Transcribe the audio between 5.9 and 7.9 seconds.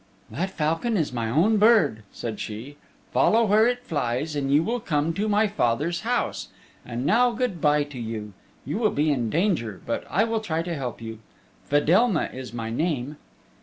house. And now good by